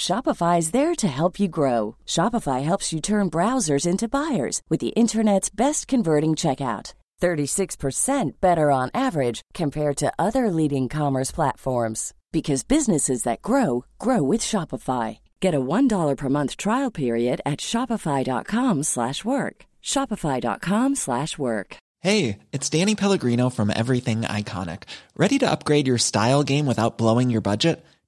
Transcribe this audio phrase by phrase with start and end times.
[0.00, 1.96] Shopify is there to help you grow.
[2.06, 6.94] Shopify helps you turn browsers into buyers with the internet's best converting checkout.
[7.20, 14.22] 36% better on average compared to other leading commerce platforms because businesses that grow grow
[14.22, 15.18] with Shopify.
[15.38, 19.56] Get a $1 per month trial period at shopify.com/work.
[19.82, 21.76] shopify.com/work.
[22.02, 24.84] Hey, it's Danny Pellegrino from Everything Iconic.
[25.14, 27.84] Ready to upgrade your style game without blowing your budget?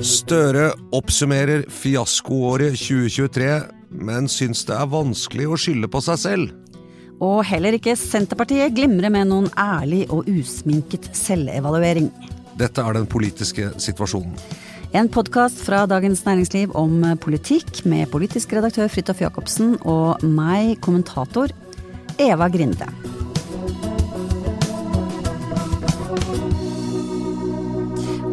[0.00, 3.48] Støre oppsummerer fiaskoåret 2023,
[4.00, 6.54] men syns det er vanskelig å skylde på seg selv.
[7.20, 12.08] Og heller ikke Senterpartiet glimrer med noen ærlig og usminket selvevaluering.
[12.56, 14.40] Dette er den politiske situasjonen.
[14.96, 21.52] En podkast fra Dagens Næringsliv om politikk med politisk redaktør Fridtjof Jacobsen og meg, kommentator
[22.16, 22.88] Eva Grinde.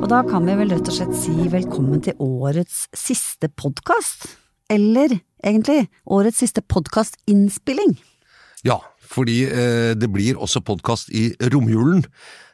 [0.07, 4.23] Og da kan vi vel rett og slett si velkommen til årets siste podkast.
[4.71, 7.97] Eller egentlig årets siste podkastinnspilling.
[8.63, 12.05] Ja, fordi eh, det blir også podkast i romjulen.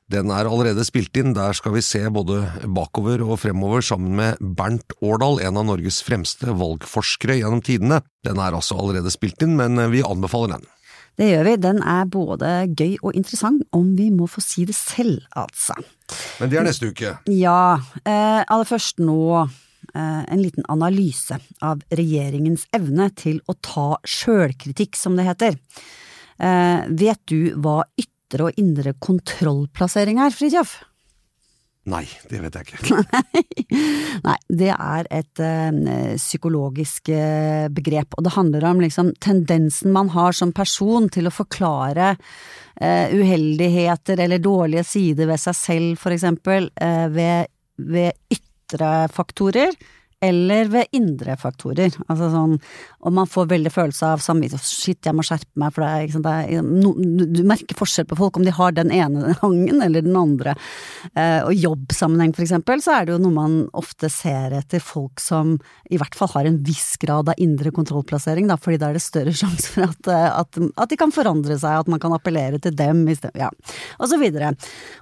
[0.09, 4.42] Den er allerede spilt inn, der skal vi se både bakover og fremover sammen med
[4.42, 8.02] Bernt Årdal, en av Norges fremste valgforskere gjennom tidene.
[8.25, 10.73] Den er altså allerede spilt inn, men vi anbefaler den.
[11.19, 11.55] Det gjør vi.
[11.61, 15.75] Den er både gøy og interessant, om vi må få si det selv, altså.
[16.41, 17.17] Men det er neste uke.
[17.29, 17.77] Ja.
[18.01, 24.97] Eh, aller først nå eh, en liten analyse av regjeringens evne til å ta sjølkritikk,
[24.97, 25.59] som det heter.
[26.41, 30.80] Eh, vet du hva ytre og indre kontrollplassering er, Fridtjof?
[31.92, 32.99] Nei, det vet jeg ikke.
[34.27, 35.49] Nei, det er et ø,
[36.16, 41.33] psykologisk uh, begrep, og det handler om liksom tendensen man har som person til å
[41.33, 46.70] forklare ø, uheldigheter eller dårlige sider ved seg selv, for eksempel,
[47.11, 49.76] ved, ved ytre faktorer
[50.23, 51.94] eller ved indre faktorer.
[52.08, 52.56] Altså sånn,
[53.04, 56.04] om man får veldig følelse av samvittighet, shit, jeg må skjerpe meg, for det er,
[56.06, 56.94] liksom, det er no,
[57.36, 60.56] du merker forskjell på folk om de har den ene hangen eller den andre.
[61.11, 65.23] Eh, og jobbsammenheng for eksempel, så er det jo noe man ofte ser etter folk
[65.23, 65.58] som
[65.92, 69.04] i hvert fall har en viss grad av indre kontrollplassering, da, fordi da er det
[69.04, 72.61] større sjanse for at, eh, at, at, de kan forandre seg, at man kan appellere
[72.64, 73.52] til dem stedet, ja,
[74.00, 74.54] og så videre.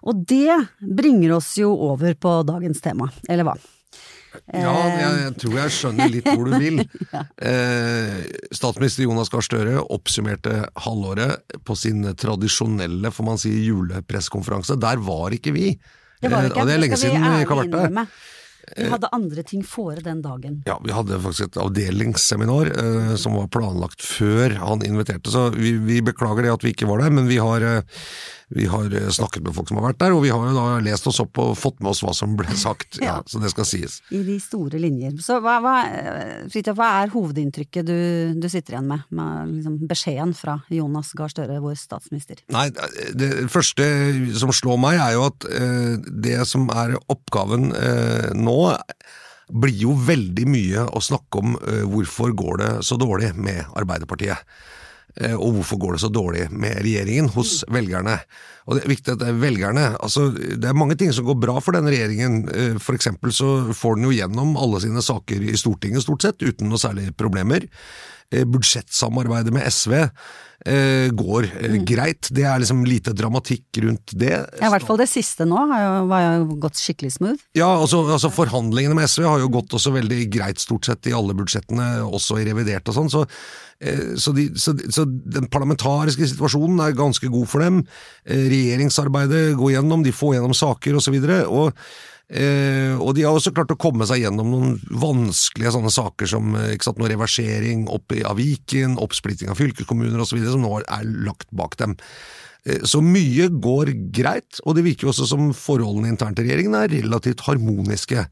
[0.08, 3.59] Og det bringer oss jo over på dagens tema, eller hva?
[4.53, 6.81] Ja, jeg, jeg, tror jeg skjønner litt hvor du vil.
[7.16, 7.24] ja.
[7.52, 8.19] eh,
[8.56, 14.80] statsminister Jonas Gahr Støre oppsummerte halvåret på sin tradisjonelle får man si, julepressekonferanse.
[14.81, 15.74] Der var ikke vi.
[16.22, 16.62] Det var ikke.
[16.62, 18.06] Eh, det er lenge siden vi ikke har vært der.
[18.78, 20.62] Vi hadde andre ting fore den dagen.
[20.70, 25.74] Ja, vi hadde faktisk et avdelingsseminar eh, som var planlagt før han inviterte, så vi,
[25.81, 28.06] vi, beklager det at vi ikke var der, men vi har eh,
[28.56, 30.79] vi har eh, snakket med folk som har vært der, og vi har jo da
[30.84, 32.97] lest oss opp og fått med oss hva som ble sagt.
[33.01, 33.06] ja.
[33.06, 34.00] ja så det skal sies.
[34.12, 35.16] I de store linjer.
[35.23, 35.75] Så hva, hva,
[36.51, 37.95] Fritjof, hva er hovedinntrykket du,
[38.35, 42.44] du, sitter igjen med, med liksom beskjeden fra Jonas Gahr Støre, vår statsminister?
[42.51, 42.67] Nei,
[43.17, 43.88] det første
[44.40, 45.95] som slår meg er jo at eh,
[46.28, 48.59] det som er oppgaven eh, nå
[49.51, 54.40] blir jo veldig mye å snakke om eh, hvorfor går det så dårlig med Arbeiderpartiet.
[55.19, 58.17] Eh, og hvorfor går det så dårlig med regjeringen hos velgerne.
[58.67, 61.40] Og Det er viktig at det er velgerne, altså det er mange ting som går
[61.41, 62.37] bra for denne regjeringen.
[62.47, 66.46] Eh, for eksempel så får den jo gjennom alle sine saker i Stortinget stort sett,
[66.46, 67.67] uten noe særlig problemer.
[68.31, 71.81] Eh, budsjettsamarbeidet med SV eh, går eh, mm.
[71.85, 72.29] greit.
[72.31, 74.31] Det er liksom lite dramatikk rundt det.
[74.31, 77.41] Ja, I hvert fall det siste nå har jo, jo gått skikkelig smooth.
[77.59, 81.16] Ja, altså, altså, forhandlingene med SV har jo gått også veldig greit stort sett i
[81.17, 83.11] alle budsjettene, også i revidert og sånn.
[83.11, 83.25] så
[84.22, 87.79] så, de, så, så, den parlamentariske situasjonen er ganske god for dem.
[88.29, 91.17] Regjeringsarbeidet går gjennom, de får gjennom saker osv.
[91.17, 91.81] Og, så og
[92.31, 96.53] Eh, og de har også klart å komme seg gjennom noen vanskelige sånne saker som
[96.55, 101.09] eh, ikke sant, noe reversering opp av Viken, oppsplitting av fylkeskommuner osv., som nå er
[101.28, 101.97] lagt bak dem.
[102.63, 106.79] Eh, så mye går greit, og det virker jo også som forholdene internt i regjeringen
[106.79, 108.23] er relativt harmoniske.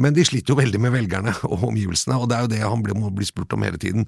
[0.00, 3.00] Men de sliter jo veldig med velgerne og omgivelsene, og det er jo det han
[3.00, 4.04] må bli spurt om hele tiden.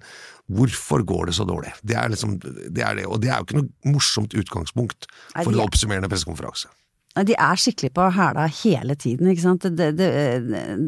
[0.52, 1.72] Hvorfor går det så dårlig?
[1.80, 5.54] Det er liksom, det er det, og det er jo ikke noe morsomt utgangspunkt for
[5.54, 6.68] en oppsummerende pressekonferanse.
[7.12, 9.66] De er skikkelig på hæla hele tiden, ikke sant.
[9.76, 10.08] Det, det,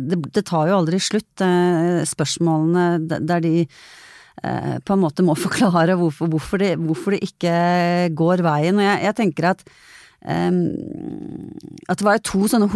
[0.09, 5.37] det, det tar jo aldri slutt, eh, spørsmålene der de eh, på en måte må
[5.47, 7.57] forklare hvorfor, hvorfor, det, hvorfor det, ikke
[8.17, 8.81] går veien.
[8.81, 9.61] Og jeg, jeg tenker at
[10.25, 10.63] um,
[11.93, 12.71] at det var to sånne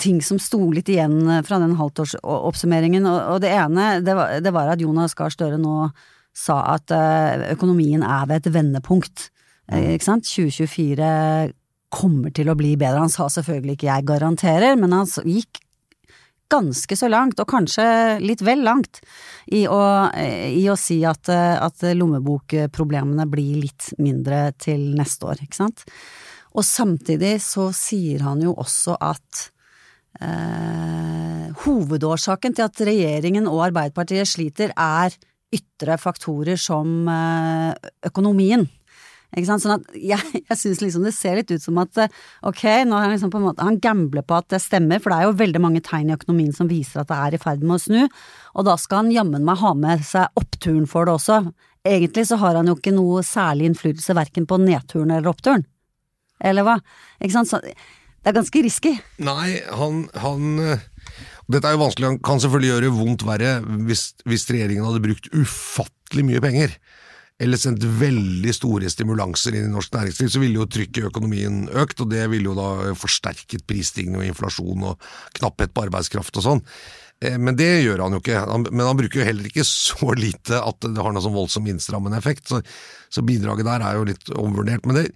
[0.00, 3.04] ting som sto litt igjen fra den halvtårsoppsummeringen.
[3.10, 5.90] Og, og det ene, det var, det var, at Jonas Gahr Støre nå
[6.34, 6.90] sa at
[7.52, 9.28] økonomien er ved et vendepunkt.
[9.68, 9.92] Mm.
[9.92, 10.24] Ikke sant?
[10.24, 11.52] 2024
[11.94, 13.04] kommer til å bli bedre.
[13.04, 15.62] Han sa selvfølgelig ikke jeg garanterer, men han gikk
[16.52, 17.86] ganske så langt, og kanskje
[18.22, 19.00] litt vel langt,
[19.46, 19.80] i å,
[20.14, 25.84] i å si at, at, lommebokproblemene blir litt mindre til neste år, ikke sant.
[26.54, 29.46] Og samtidig så sier han jo også at
[30.22, 35.16] eh, hovedårsaken til at regjeringen og Arbeiderpartiet sliter, er
[35.54, 38.68] ytre faktorer som eh, økonomien.
[39.34, 39.64] Ikke sant?
[39.64, 42.96] Sånn at jeg, jeg syns liksom det ser litt ut som at eh, ok, nå
[42.96, 45.28] har han liksom på en måte Han gambler på at det stemmer, for det er
[45.28, 47.82] jo veldig mange tegn i økonomien som viser at det er i ferd med å
[47.82, 48.00] snu,
[48.54, 51.40] og da skal han jammen meg ha med seg oppturen for det også.
[51.84, 55.66] Egentlig så har han jo ikke noe særlig innflytelse verken på nedturen eller oppturen.
[56.44, 56.78] Eller hva?
[57.20, 57.50] Ikke sant?
[57.50, 58.94] Så det er ganske risky.
[59.20, 60.84] Nei, han, han eh,
[61.52, 63.56] dette er jo vanskelig, han kan selvfølgelig gjøre vondt verre
[63.88, 66.78] hvis, hvis regjeringen hadde brukt ufattelig mye penger
[67.42, 71.64] eller sendt veldig store stimulanser inn i norsk næringsliv, så ville jo trykket i økonomien
[71.82, 75.08] økt, og det ville jo da forsterket prisstigning og inflasjon og
[75.38, 76.62] knapphet på arbeidskraft og sånn.
[77.24, 78.42] Eh, men det gjør han jo ikke.
[78.66, 82.20] Men han bruker jo heller ikke så lite at det har noe sånn voldsom innstrammende
[82.20, 82.62] effekt, så,
[83.24, 84.86] bidraget der er jo litt omvurdert.
[84.86, 85.06] Men det,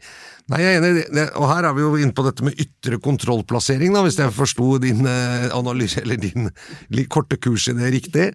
[0.51, 3.01] nei, jeg er enig, det, og her er vi jo inne på dette med ytre
[3.05, 6.51] kontrollplassering, da, hvis jeg forsto din eh, eller din
[7.13, 8.33] korte kurs i det riktig.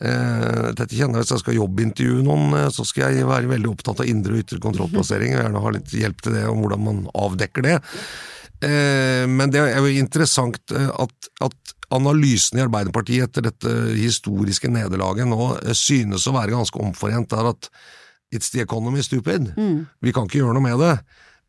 [0.00, 3.68] Uh, dette kjenner jeg Hvis jeg skal jobbintervjue noen, uh, så skal jeg være veldig
[3.68, 5.34] opptatt av indre og ytre kontrollplassering.
[5.36, 7.76] og gjerne ha litt hjelp til det, om hvordan man avdekker det.
[8.64, 15.28] Uh, men det er jo interessant at, at analysen i Arbeiderpartiet etter dette historiske nederlaget
[15.28, 17.32] nå synes å være ganske omforent.
[17.34, 17.72] der at
[18.30, 19.50] It's the economy, stupid.
[19.58, 19.88] Mm.
[20.00, 20.94] Vi kan ikke gjøre noe med det.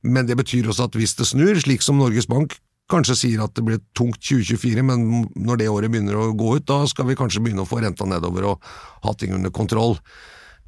[0.01, 2.55] Men det betyr også at hvis det snur, slik som Norges Bank
[2.91, 6.67] kanskje sier at det blir tungt 2024, men når det året begynner å gå ut,
[6.69, 8.69] da skal vi kanskje begynne å få renta nedover og
[9.05, 9.97] ha ting under kontroll.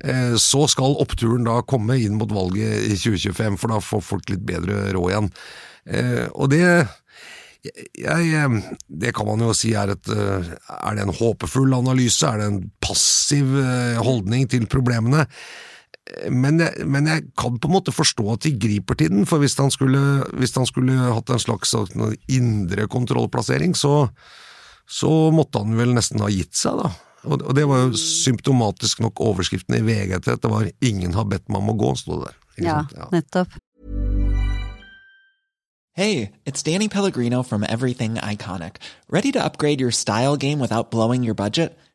[0.03, 4.33] Eh, så skal oppturen da komme inn mot valget i 2025, for da får folk
[4.33, 5.31] litt bedre råd igjen.
[5.85, 6.65] Eh, og det
[7.63, 12.27] jeg, det kan man jo si er et Er det en håpefull analyse?
[12.27, 13.53] Er det en passiv
[14.03, 15.23] holdning til problemene?
[16.29, 19.39] Men jeg, men jeg, kan på en måte forstå at de griper til den, for
[19.39, 20.01] hvis han skulle,
[20.35, 24.09] hvis han skulle hatt en slags sånn indre kontrollplassering, så,
[24.83, 26.91] så måtte han vel nesten ha gitt seg, da.
[27.23, 31.13] Og, og det var jo symptomatisk nok overskriften i VG til at det var 'ingen
[31.15, 32.39] har bedt meg om å gå', sto det der.
[32.65, 33.55] Ja, ja, nettopp.
[35.95, 38.77] Hey, it's Danny Pellegrino from Everything Iconic.
[39.09, 41.77] Ready to upgrade your style game without blowing your budget?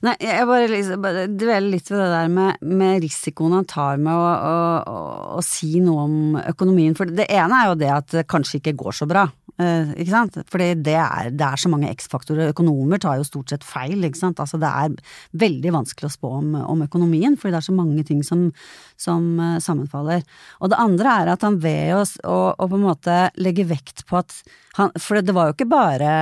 [0.00, 1.02] Nei, jeg bare liksom
[1.36, 5.02] dveler litt ved det der med, med risikoen han tar med å, å,
[5.36, 6.94] å, si noe om økonomien.
[6.96, 9.26] For det ene er jo det at det kanskje ikke går så bra.
[9.60, 10.38] Uh, ikke sant?
[10.48, 12.54] Fordi det er, det er så mange X-faktorer.
[12.54, 14.40] Økonomer tar jo stort sett feil, ikke sant.
[14.40, 14.96] Altså det er
[15.44, 18.48] veldig vanskelig å spå om, om økonomien, fordi det er så mange ting som,
[18.96, 20.24] som uh, sammenfaller.
[20.64, 24.22] Og det andre er at han ved å, å på en måte legge vekt på
[24.22, 24.40] at
[24.78, 26.12] han, For det var jo ikke bare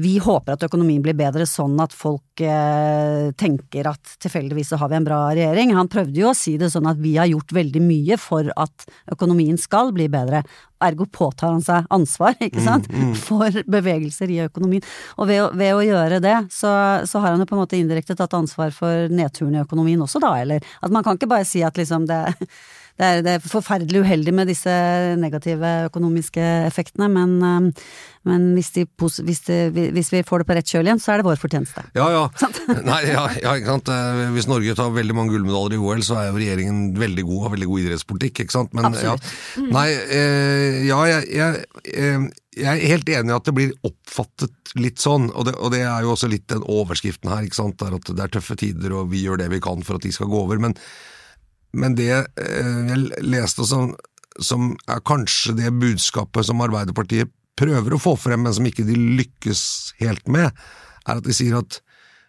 [0.00, 4.90] vi håper at økonomien blir bedre sånn at folk eh, tenker at tilfeldigvis så har
[4.92, 5.74] vi en bra regjering.
[5.76, 8.86] Han prøvde jo å si det sånn at vi har gjort veldig mye for at
[9.12, 10.44] økonomien skal bli bedre.
[10.80, 13.14] Ergo påtar han seg ansvar, ikke sant, mm, mm.
[13.26, 14.86] for bevegelser i økonomien.
[15.18, 16.70] Og ved ved å gjøre det, så,
[17.08, 20.22] så, har han jo på en måte indirekte tatt ansvar for nedturen i økonomien også,
[20.22, 22.22] da, eller at man kan ikke bare si at liksom det
[23.00, 24.72] det er, det er forferdelig uheldig med disse
[25.16, 27.86] negative økonomiske effektene, men, eh,
[28.28, 28.84] men hvis, de,
[29.24, 31.86] hvis, de, hvis vi får det på rett kjøl igjen, så er det vår fortjeneste.
[31.96, 32.26] Ja, ja.
[32.90, 33.88] Nei, ja, ja ikke sant?
[33.94, 37.42] Eh, Hvis Norge tar veldig mange gullmedaljer i OL, så er jo regjeringen veldig god,
[37.46, 38.76] har veldig god idrettspolitikk, ikke sant?
[38.76, 39.30] Men, Absolutt.
[39.56, 39.68] Ja.
[39.78, 39.86] Nei,
[40.18, 42.26] eh, ja, jeg, jeg, eh,
[42.60, 45.86] jeg er helt enig i at det blir oppfattet litt sånn, og det, og det
[45.86, 47.80] er jo også litt den overskriften her, ikke sant?
[47.80, 50.04] Det er at det er tøffe tider, og vi gjør det vi kan for at
[50.04, 50.60] de skal gå over.
[50.60, 50.76] Men,
[51.72, 53.92] men det eh, jeg leste som,
[54.40, 58.96] som er kanskje det budskapet som Arbeiderpartiet prøver å få frem, men som ikke de
[58.96, 59.62] lykkes
[60.00, 60.50] helt med,
[61.06, 61.80] er at de sier at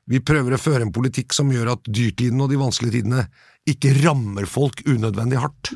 [0.09, 3.27] vi prøver å føre en politikk som gjør at dyrtiden og de vanskelige tidene
[3.69, 5.69] ikke rammer folk unødvendig hardt.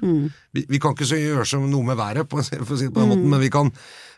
[0.57, 2.95] Vi, vi kan ikke så gjøre som noe med været, på, for å si det
[2.95, 3.69] på den måten, men vi kan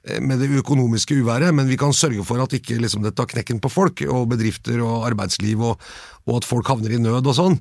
[0.08, 3.28] eh, med det økonomiske uværet, men vi kan sørge for at ikke liksom, det tar
[3.28, 5.84] knekken på folk og bedrifter og arbeidsliv, og,
[6.30, 7.60] og at folk havner i nød og sånn.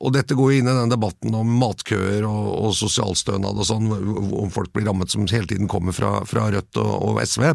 [0.00, 3.90] Og dette går jo inn i den debatten om matkøer og, og sosialstønad og sånn,
[3.92, 7.46] om folk blir rammet som hele tiden kommer fra, fra Rødt og, og SV.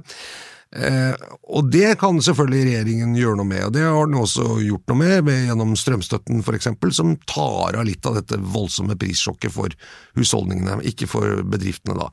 [0.70, 1.16] Eh,
[1.50, 5.00] og det kan selvfølgelig regjeringen gjøre noe med, og det har den også gjort noe
[5.02, 9.74] med, med gjennom strømstøtten eksempel, som tar av litt av dette voldsomme prissjokket for
[10.20, 12.12] husholdningene, ikke for bedriftene da.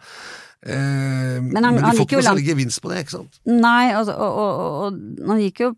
[0.66, 3.38] Eh, men, han- de får ikke noe særlig gevinst på det, ikke sant?
[3.44, 5.70] Nei, og, og, og, og han gikk jo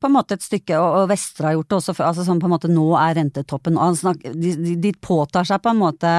[0.00, 2.48] på en måte et stykke, og, og Vestre har gjort det også, altså sånn på
[2.48, 6.12] en måte nå er rentetoppen, og han snak, de, de, påtar seg på en måte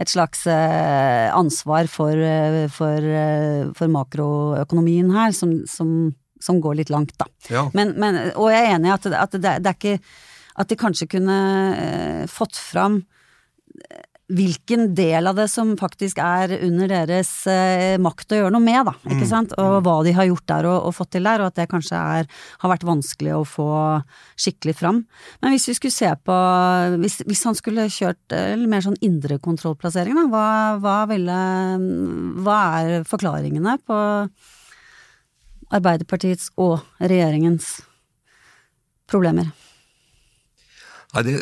[0.00, 6.10] et slags eh, ansvar for, eh, for, eh, for makroøkonomien her, som, som,
[6.42, 7.30] som går litt langt, da.
[7.52, 7.68] Ja.
[7.76, 10.18] Men, men, og jeg er enig i at, at det, det er ikke
[10.60, 11.34] At de kanskje kunne
[12.28, 12.98] fått fram
[14.30, 18.86] hvilken del av det som faktisk er under deres eh, makt å gjøre noe med,
[18.86, 18.94] da.
[19.10, 19.54] Ikke sant?
[19.58, 21.98] Og hva de har gjort der og, og fått til der, og at det kanskje
[21.98, 22.28] er,
[22.62, 23.70] har vært vanskelig å få
[24.38, 25.02] skikkelig fram.
[25.42, 26.38] Men hvis vi skulle se på
[27.00, 30.46] Hvis, hvis han skulle kjørt eh, mer sånn indre kontrollplassering, da, hva,
[30.82, 31.40] hva ville
[32.44, 33.98] Hva er forklaringene på
[35.70, 37.80] Arbeiderpartiets og regjeringens
[39.10, 39.50] problemer?
[41.14, 41.36] Nei, det,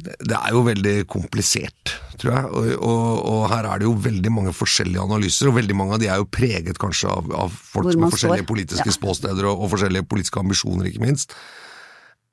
[0.00, 2.44] det, er jo veldig komplisert, tror jeg.
[2.50, 6.02] Og, og, og her er det jo veldig mange forskjellige analyser, og veldig mange av
[6.02, 8.52] de er jo preget kanskje av, av folk med som har forskjellige står.
[8.54, 8.96] politiske Ja.
[8.96, 11.36] spåsteder og, og forskjellige politiske ambisjoner, ikke minst.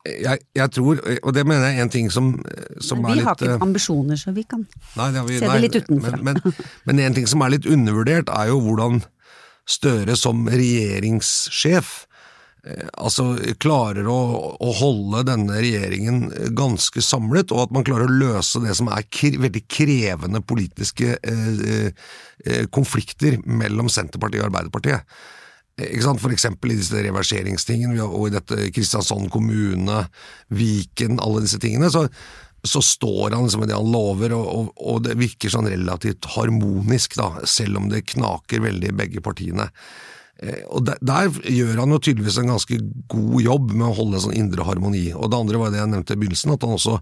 [0.08, 2.32] Jeg, jeg tror, og det mener jeg er en ting som,
[2.80, 4.63] som Men litt vi har ikke eh, ambisjoner, så vi kan
[4.96, 6.22] Nei, det har vi, Se det nei, litt utenfra.
[6.24, 9.01] Men, men, men en ting som er litt undervurdert, er jo hvordan
[9.70, 11.89] Støre som regjeringssjef
[13.00, 14.18] altså klarer å,
[14.60, 19.06] å holde denne regjeringen ganske samlet, og at man klarer å løse det som er
[19.08, 21.88] kre, veldig krevende politiske eh,
[22.44, 25.08] eh, konflikter mellom Senterpartiet og Arbeiderpartiet.
[25.80, 26.24] Eh, Ikke sant?
[26.24, 30.04] For eksempel i disse reverseringstingene, og i dette Kristiansand kommune,
[30.51, 32.06] Viken, alle disse tingene, så,
[32.68, 36.28] så står han liksom med det han lover, og, og, og det virker sånn relativt
[36.36, 39.72] harmonisk, da, selv om det knaker veldig i begge partiene.
[40.43, 42.79] Eh, Og der, der gjør han jo tydeligvis en ganske
[43.12, 45.10] god jobb med å holde en sånn indre harmoni.
[45.15, 47.00] Og det andre var det jeg nevnte i begynnelsen, at også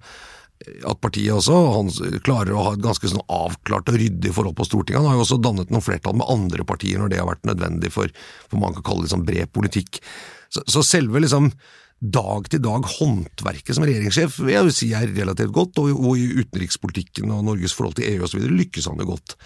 [0.89, 1.89] at partiet også han
[2.25, 5.03] klarer å ha et ganske sånn avklart og ryddig forhold på Stortinget.
[5.03, 7.91] Han har jo også dannet noen flertall med andre partier når det har vært nødvendig
[7.93, 8.09] for
[8.49, 10.01] for man kan kalle det sånn bred politikk.
[10.49, 11.51] Så, så selve liksom
[11.97, 17.31] dag-til-dag håndverket som regjeringssjef vil jeg jo si er relativt godt, og, og i utenrikspolitikken
[17.33, 18.43] og Norges forhold til EU osv.
[18.53, 19.37] lykkes han jo godt.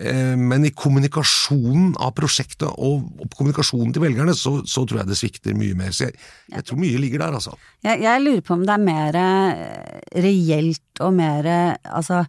[0.00, 5.18] Eh, Men i kommunikasjonen av prosjektet og kommunikasjonen til velgerne, så, så tror jeg det
[5.20, 5.92] svikter mye mer.
[5.92, 6.16] Så jeg,
[6.54, 7.58] jeg tror mye ligger der, altså.
[7.84, 12.24] Jeg, jeg lurer på om det er mer eh, reelt og mer eh, altså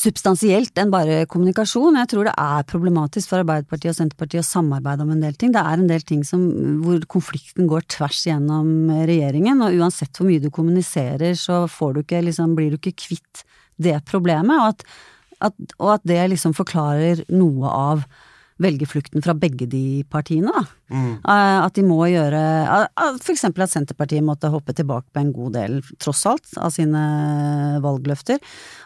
[0.00, 1.98] substansielt enn bare kommunikasjon.
[1.98, 5.52] Jeg tror det er problematisk for Arbeiderpartiet og Senterpartiet å samarbeide om en del ting.
[5.52, 6.44] Det er en del ting som,
[6.84, 12.02] hvor konflikten går tvers gjennom regjeringen, og uansett hvor mye du kommuniserer, så får du
[12.04, 13.42] ikke, liksom, blir du ikke kvitt
[13.80, 14.86] det problemet, og at,
[15.40, 18.04] at, og at det liksom forklarer noe av
[18.60, 20.64] velgerflukten fra begge de partiene, da.
[20.92, 21.12] Mm.
[21.24, 25.56] At de må gjøre eh, For eksempel at Senterpartiet måtte hoppe tilbake på en god
[25.56, 27.04] del, tross alt, av sine
[27.84, 28.40] valgløfter.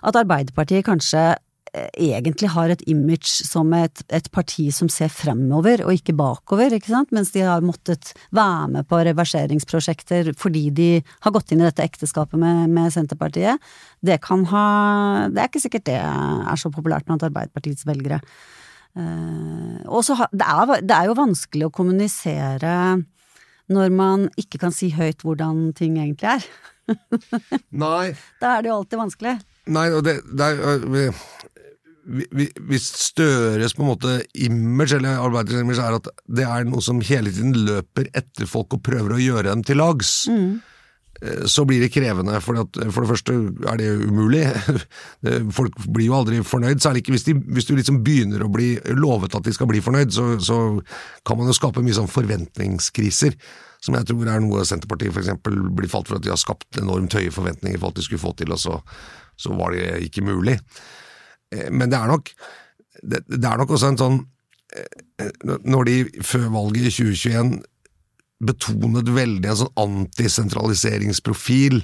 [0.06, 1.42] At Arbeiderpartiet kanskje eh,
[1.74, 6.92] egentlig har et image som et, et parti som ser fremover og ikke bakover, ikke
[6.92, 10.88] sant, mens de har måttet være med på reverseringsprosjekter fordi de
[11.26, 13.62] har gått inn i dette ekteskapet med, med Senterpartiet.
[14.04, 14.66] Det kan ha
[15.32, 18.20] Det er ikke sikkert det er så populært blant Arbeiderpartiets velgere.
[18.94, 20.46] Uh, og så det,
[20.86, 22.76] det er jo vanskelig å kommunisere
[23.72, 26.46] når man ikke kan si høyt hvordan ting egentlig er.
[27.84, 28.12] Nei,
[28.42, 29.34] Da er det jo alltid vanskelig.
[29.72, 31.08] Nei, og det, det er vi-
[32.04, 37.00] Hvis Støres på en måte image, eller Arbeiderpartiets image, er at det er noe som
[37.04, 40.50] hele tiden løper etter folk og prøver å gjøre dem til lags, mm.
[41.48, 43.38] så blir det krevende, for, at, for det første
[43.72, 44.44] er det umulig.
[45.58, 48.74] Folk blir jo aldri fornøyd, særlig ikke hvis, de, hvis du liksom begynner å bli
[48.98, 50.58] lovet at de skal bli fornøyd, så, så
[51.24, 53.38] kan man jo skape mye sånn forventningskriser
[53.84, 56.80] som jeg tror er noe Senterpartiet for eksempel blir falt for at de har skapt
[56.80, 58.78] enormt høye forventninger for at de skulle få til, og så,
[59.36, 60.56] så var det ikke mulig.
[61.54, 62.32] Eh, men det er nok
[63.02, 64.18] det, det er nok også en sånn
[64.76, 65.30] eh,
[65.66, 67.54] Når de før valget i 2021
[68.44, 71.78] betonet veldig en sånn antisentraliseringsprofil,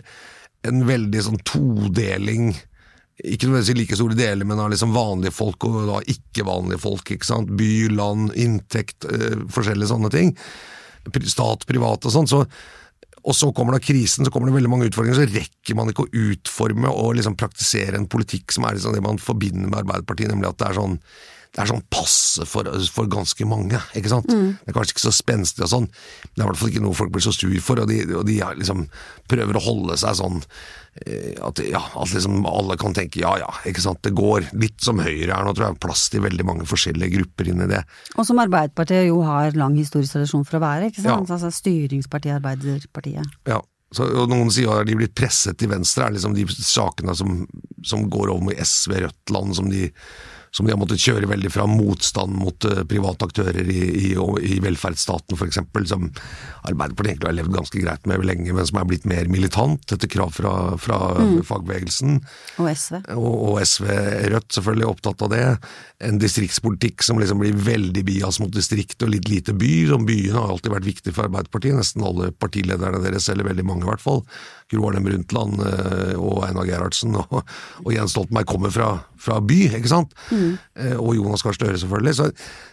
[0.69, 2.51] en veldig sånn todeling
[3.21, 7.11] ikke nødvendigvis like store deler, men av liksom vanlige folk og da ikke-vanlige folk.
[7.13, 7.53] ikke sant?
[7.57, 10.35] By, land, inntekt, øh, forskjellige sånne ting
[11.29, 12.29] stat, privat og sånn.
[12.29, 12.45] Så,
[13.21, 16.07] og så kommer da krisen, så kommer det veldig mange utfordringer, så rekker man ikke
[16.07, 20.33] å utforme og liksom praktisere en politikk som er liksom det man forbinder med Arbeiderpartiet,
[20.33, 20.97] nemlig at det er sånn
[21.51, 23.79] det er sånn passe for, for, ganske mange.
[23.99, 24.29] ikke sant?
[24.31, 24.53] Mm.
[24.61, 26.85] Det er kanskje ikke så spenstig og sånn, men det er i hvert fall ikke
[26.85, 28.85] noe folk blir så sur for, og de, og de liksom
[29.31, 30.39] prøver å holde seg sånn
[31.03, 34.47] eh, at, ja, at liksom alle kan tenke ja ja, ikke sant, det går.
[34.63, 35.81] Litt som Høyre er nå, tror jeg.
[35.83, 37.83] Plass til veldig mange forskjellige grupper inn i det.
[38.15, 41.27] Og som Arbeiderpartiet jo har lang historisk tradisjon for å være, ikke sant?
[41.27, 41.35] Ja.
[41.35, 43.39] Altså styringspartiet Arbeiderpartiet.
[43.51, 43.59] Ja.
[43.91, 47.41] Så, og noen sier at de blir presset til venstre, er liksom de sakene som,
[47.83, 49.89] som går over med SV, Rødt-land, som de
[50.51, 53.81] som de har måttet kjøre veldig fra motstand mot uh, private aktører i,
[54.11, 56.09] i, i velferdsstaten f.eks., som
[56.67, 60.11] Arbeiderpartiet egentlig har levd ganske greit med lenge, men som er blitt mer militant etter
[60.11, 61.37] krav fra, fra mm.
[61.49, 62.19] fagbevegelsen.
[62.61, 62.99] Og SV.
[63.17, 63.87] Og, og, SV
[64.35, 65.45] Rødt selvfølgelig er opptatt av det.
[66.11, 69.73] En distriktspolitikk som liksom blir veldig bias mot distrikt og litt lite by.
[69.93, 73.87] Som byene har alltid vært viktig for Arbeiderpartiet, nesten alle partilederne deres, eller veldig mange
[73.87, 74.25] i hvert fall.
[74.71, 77.41] Gro Harlem Brundtland eh, og Einar Gerhardsen og,
[77.85, 80.15] og, Jens Stoltenberg kommer fra, fra by, ikke sant?
[80.31, 80.59] Mm.
[81.03, 82.19] Og Jonas Gahr Støre, selvfølgelig.
[82.21, 82.29] Så,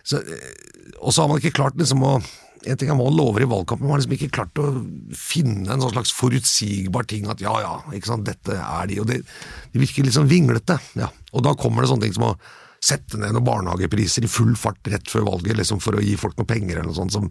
[0.06, 2.20] så, eh, og så har man ikke klart liksom å
[2.68, 4.66] en ting er hva man lover i valgkampen, men man har liksom ikke klart å
[5.16, 9.08] finne en sånn slags forutsigbar ting at ja ja, ikke sant, dette er de, og
[9.12, 9.22] det,
[9.72, 10.80] de virker litt sånn vinglete.
[11.00, 11.12] Ja.
[11.38, 12.34] Og da kommer det sånne ting som å
[12.84, 16.38] sette ned noen barnehagepriser i full fart rett før valget, liksom for å gi folk
[16.38, 17.30] noen penger eller noe sånt, som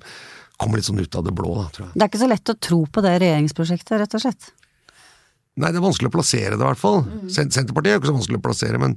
[0.60, 1.94] kommer litt sånn ut av det blå, da, tror jeg.
[1.94, 4.48] Det er ikke så lett å tro på det regjeringsprosjektet, rett og slett?
[5.56, 6.98] Nei, det er vanskelig å plassere det, i hvert fall.
[7.04, 7.30] Mm.
[7.32, 8.96] Senterpartiet er jo ikke så vanskelig å plassere, men,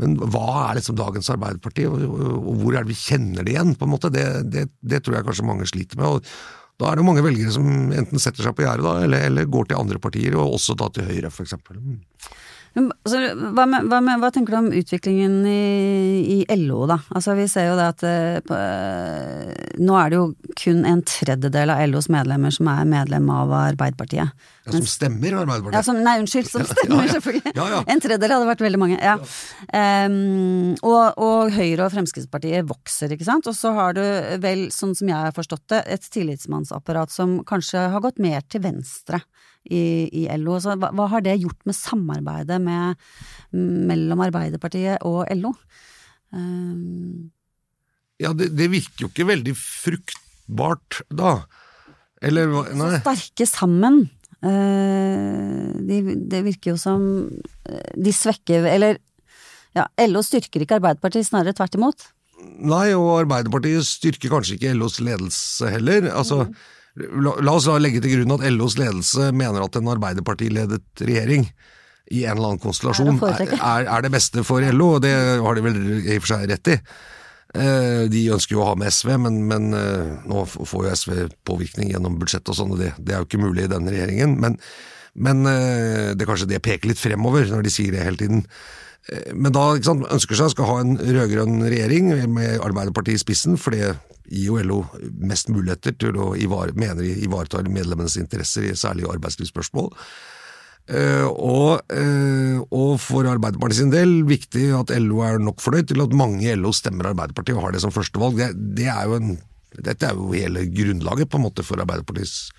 [0.00, 3.74] men hva er liksom dagens Arbeiderparti, og, og, hvor er det vi kjenner det igjen?
[3.76, 4.12] på en måte?
[4.14, 6.16] Det, det, det, tror jeg kanskje mange sliter med.
[6.16, 9.68] og Da er det mange velgere som enten setter seg på gjerdet, eller, eller, går
[9.68, 11.56] til andre partier, og også da til Høyre, f.eks.
[12.78, 17.00] Altså, hva, med, hva, med, hva, tenker du om utviklingen i, i, LO, da?
[17.10, 21.72] Altså, vi ser jo det at eh, eh, nå er det jo kun en tredjedel
[21.74, 24.30] av LOs medlemmer som er medlem av Arbeiderpartiet.
[24.68, 25.80] Ja, Som stemmer Arbeiderpartiet?
[25.80, 27.56] Ja, som, nei, unnskyld, som stemmer, ja, selvfølgelig.
[27.90, 29.00] En tredjedel hadde vært veldig mange.
[29.02, 29.18] Ja.
[29.74, 33.50] Um, og, og, Høyre og Fremskrittspartiet vokser, ikke sant.
[33.50, 34.04] Og så har du
[34.46, 38.62] vel, sånn som jeg har forstått det, et tillitsmannsapparat som kanskje har gått mer til
[38.62, 39.24] venstre
[39.64, 39.82] i,
[40.22, 40.58] i LO.
[40.62, 43.00] Så hva, hva, har det gjort med samarbeidet med,
[43.52, 45.54] mellom Arbeiderpartiet og LO?
[46.30, 47.30] Um...
[48.22, 51.40] ja, det, det, virker jo ikke veldig fruktbart, da.
[52.22, 52.94] Eller nei.
[52.96, 54.02] Så sterke sammen.
[54.40, 58.96] Uh, de, det virker jo som uh, de svekker Eller
[59.76, 62.06] ja, LO styrker ikke Arbeiderpartiet, snarere tvert imot.
[62.40, 66.08] Nei, og Arbeiderpartiet styrker kanskje ikke LOs ledelse heller.
[66.10, 66.56] Altså, mm.
[66.98, 71.46] La, la oss legge til grunn at LOs ledelse mener at en Arbeiderpartiledet regjering
[72.10, 75.54] i en eller annen konstellasjon er, er, er, det beste for LO, og det har
[75.54, 76.76] de vel i og for seg rett i.
[77.50, 81.14] Eh, de ønsker jo å ha med SV, men, men eh, nå får jo SV
[81.46, 84.36] påvirkning gjennom budsjett og sånn, og det, det, er jo ikke mulig i denne regjeringen.
[84.42, 84.58] Men,
[85.18, 88.44] men eh, det er kanskje det peker litt fremover, når de sier det hele tiden.
[89.34, 93.74] Men da sant, ønsker seg skal ha en rød-grønn regjering med Arbeiderpartiet i spissen, for
[93.74, 93.94] det
[94.30, 94.80] gir jo LO
[95.18, 97.08] mest muligheter til å ivare, mener
[97.72, 99.90] medlemmenes interesser i særlig arbeidslivsspørsmål.
[100.90, 106.02] Uh, og, uh, og, for Arbeiderpartiet sin del viktig at LO er nok fornøyd til
[106.02, 108.40] at mange i LO stemmer Arbeiderpartiet og har det som førstevalg.
[108.40, 108.48] Det,
[108.80, 109.36] det er en,
[109.76, 112.50] dette er jo hele grunnlaget på en måte for Arbeiderpartiets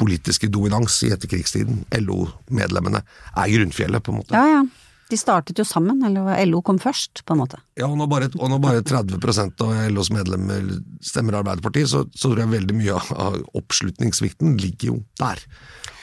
[0.00, 1.84] politiske dominans i etterkrigstiden.
[2.00, 3.02] LO-medlemmene
[3.36, 4.36] er grunnfjellet, på en måte.
[4.36, 4.85] Ja, ja.
[5.10, 7.60] De startet jo sammen, eller LO kom først, på en måte.
[7.78, 10.64] Ja, og når bare, og når bare 30% av LOs medlemmer
[11.04, 15.44] stemmer Arbeiderpartiet, så, så, tror jeg veldig mye av oppslutningssvikten ligger jo der.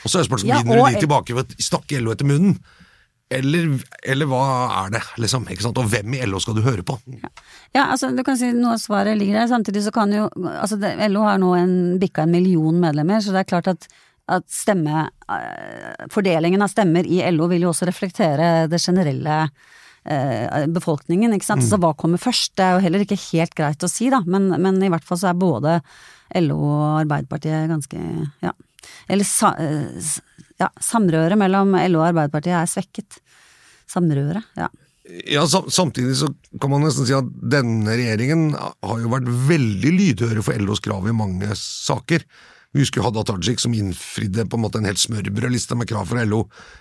[0.04, 2.56] Og så er spørsmålet, ja, vinner de tilbake ved å snakke LO etter munnen?
[3.32, 3.70] Eller,
[4.04, 4.42] eller, hva
[4.84, 5.46] er det, liksom?
[5.50, 5.78] ikke sant?
[5.80, 6.96] Og hvem i LO skal du høre på?
[7.18, 7.30] Ja,
[7.74, 9.50] ja altså du kan si noe av svaret ligger der.
[9.50, 13.34] Samtidig så kan jo altså det, LO har nå en, bikka en million medlemmer, så
[13.34, 13.88] det er klart at
[14.30, 19.38] at stemme, eh, fordelingen av stemmer i LO vil jo også reflektere det generelle
[20.04, 21.64] eh, befolkningen, ikke sant.
[21.64, 21.70] Mm.
[21.70, 22.54] Så hva kommer først?
[22.56, 25.20] Det er jo heller ikke helt greit å si, da, men, men i hvert fall
[25.20, 25.80] så er både
[26.40, 28.00] LO og Arbeiderpartiet ganske,
[28.42, 28.54] ja
[29.08, 30.08] Eller sa, eh,
[30.60, 33.20] ja, samrøret mellom LO og Arbeiderpartiet er svekket.
[33.90, 34.70] Samrøret, ja.
[35.28, 40.44] Ja, Samtidig så kan man nesten si at denne regjeringen har jo vært veldig lydhøre
[40.44, 42.24] for LOs krav i mange saker.
[42.74, 46.24] Vi husker Hadia Tajik som innfridde på en måte en helt smørbrødliste med krav fra
[46.26, 46.40] LO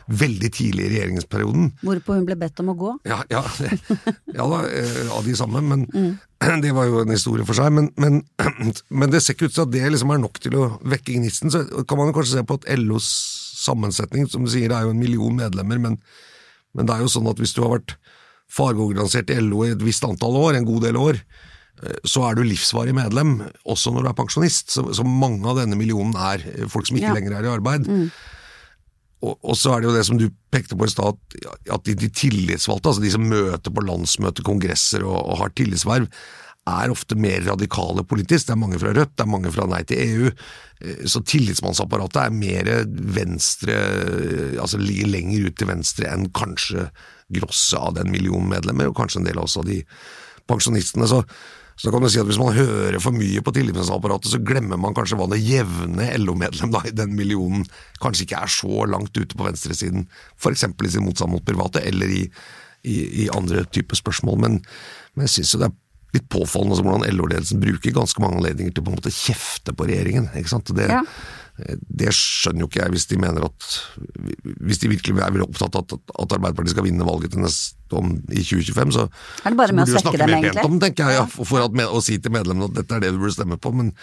[0.09, 1.67] veldig tidlig i regjeringsperioden.
[1.85, 2.93] Hvorpå hun ble bedt om å gå?
[3.05, 3.43] Ja, ja,
[4.39, 5.85] ja da, eh, av de samme, men
[6.65, 7.69] det var jo en historie for seg.
[7.77, 8.23] Men, men,
[9.03, 11.53] men det ser ikke ut til at det liksom er nok til å vekke gnisten.
[11.53, 13.13] Så kan man jo kanskje se på at LOs
[13.63, 16.01] sammensetning, som du sier, det er jo en million medlemmer, men,
[16.73, 17.99] men det er jo sånn at hvis du har vært
[18.53, 21.21] fagorganisert i LO i et visst antall år, en god del år,
[22.07, 24.69] så er du livsvarig medlem, også når du er pensjonist.
[24.71, 27.15] Så, så mange av denne millionen er folk som ikke Ja.
[27.17, 27.89] lenger er i arbeid.
[29.23, 31.15] Og, og så er det jo det som du pekte på i stad,
[31.71, 36.07] at- de, de tillitsvalgte, altså de som møter på landsmøter, kongresser og, og har tillitsverv,
[36.67, 38.47] er ofte mer radikale politisk.
[38.47, 40.29] Det er mange fra Rødt, det er mange fra Nei til EU.
[40.83, 42.69] Eh, Så tillitsmannsapparatet er mer
[43.15, 46.85] venstre, eh, altså ligger lenger ut til venstre enn kanskje
[47.35, 49.81] grosset av den millionen medlemmer, og kanskje en del også av de
[50.47, 51.07] pensjonistene.
[51.11, 51.23] Så,
[51.79, 54.95] så kan du si at hvis man hører for mye på tillitsmannsapparatet, så glemmer man
[54.97, 57.65] kanskje hva det jevne LO-medlem i den millionen
[58.03, 60.05] kanskje ikke er så langt ute på venstresiden,
[60.37, 60.67] f.eks.
[60.69, 62.23] i sin motstand mot private, eller i,
[62.85, 64.39] i, i andre typer spørsmål.
[64.45, 64.59] Men,
[65.15, 65.79] men jeg syns jo det er
[66.13, 69.87] litt påfallende altså, hvordan LO-ledelsen bruker ganske mange anledninger til på en måte kjefte på
[69.89, 70.29] regjeringen.
[70.37, 70.69] ikke sant?
[70.77, 71.01] Det, Ja.
[72.01, 73.65] det skjønner jo ikke jeg, hvis de mener at
[74.65, 78.15] Hvis de virkelig er opptatt av at, at Arbeiderpartiet skal vinne valget til neste, om,
[78.33, 79.07] i 2025, så,
[79.45, 80.65] Er det bare så burde du snakke dem, mer pent egentlig?
[80.65, 82.95] om det, tenker jeg, ja, for, for at, med, å si til medlemmene at dette
[82.97, 83.73] er det du burde stemme på.
[83.73, 83.93] Men,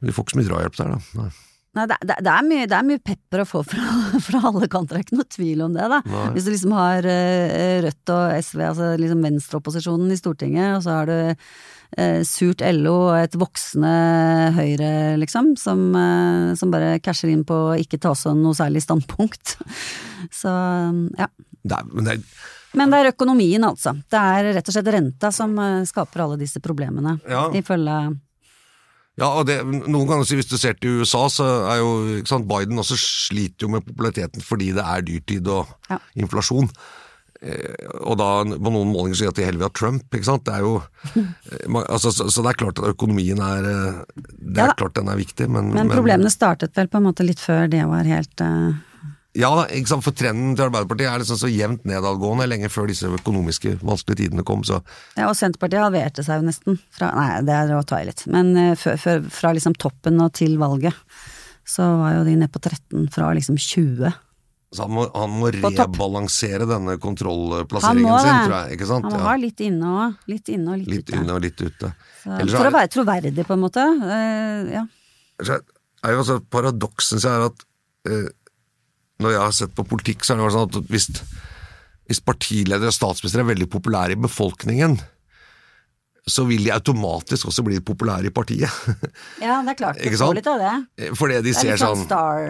[0.00, 1.00] de får ikke så mye drahjelp der, da.
[1.20, 1.30] Nei.
[1.78, 3.88] Nei, det, det, det, er mye, det er mye pepper å få fra,
[4.26, 5.84] fra alle kanter, det er ikke noe tvil om det.
[5.92, 6.00] da.
[6.02, 6.22] Nei.
[6.34, 10.96] Hvis du liksom har uh, Rødt og SV, altså liksom venstreopposisjonen i Stortinget, og så
[10.96, 13.92] har du uh, surt LO og et voksende
[14.56, 14.90] Høyre,
[15.22, 19.54] liksom, som, uh, som bare casher inn på å ikke ta seg noe særlig standpunkt.
[20.40, 21.28] Så ja.
[21.30, 22.18] Er, men er,
[22.78, 23.94] Men det er økonomien, altså.
[24.10, 25.54] Det er rett og slett renta som
[25.86, 27.46] skaper alle disse problemene, Ja.
[27.56, 27.96] ifølge
[29.20, 31.90] Ja, og det, noen ganger Hvis du ser til USA, så er jo
[32.22, 35.98] ikke sant, Biden også sliter jo med populariteten fordi det er dyrtid og Ja.
[36.16, 36.70] inflasjon.
[37.42, 37.72] Eh,
[38.04, 40.04] og da på noen målinger sier at de heller vil ha Trump.
[40.12, 40.44] ikke sant?
[40.44, 40.74] Det er jo,
[41.16, 44.00] eh, altså, så, så det er klart at økonomien er eh,
[44.36, 47.24] Det er Ja klart den er viktig, men, Men problemene startet vel på en måte
[47.24, 48.72] litt før det var helt eh,
[49.40, 50.04] Ja, da, ikke sant?
[50.04, 54.44] For trenden til Arbeiderpartiet er liksom så jevnt nedadgående lenge før disse økonomiske vanskelige tidene
[54.46, 54.62] kom.
[54.66, 54.82] så
[55.16, 56.80] Ja, og Senterpartiet halverte seg jo nesten.
[56.92, 58.26] Fra, nei, det er å ta i litt.
[58.30, 60.94] Men eh, før, før, fra liksom toppen og til valget,
[61.66, 64.12] så var jo de nede på 13 fra liksom 20.
[64.70, 68.76] Så han må, han må rebalansere denne kontrollplasseringen sin, tror jeg.
[68.76, 69.04] ikke sant?
[69.08, 69.28] Han må Ja.
[69.32, 71.16] ha litt inne og litt inne og litt, Litt ute.
[71.18, 71.90] inne og litt ute.
[72.22, 73.82] Så, for er- å være troverdig, på en måte.
[73.82, 74.84] Uh, ja.
[75.42, 75.58] Så
[76.04, 77.64] er jo altså et paradoks, synes jeg, er at
[78.06, 78.28] eh,
[79.20, 81.08] når jeg har sett på politikk, så er det vært sånn at hvis,
[82.10, 84.98] hvis partiledere og statsministre er veldig populære i befolkningen,
[86.30, 88.70] så vil de automatisk også bli populære i partiet.
[89.42, 89.98] ja, det er klart.
[90.04, 91.06] Ikke Du får litt av det.
[91.18, 92.42] Fordi de Det er ser sånn star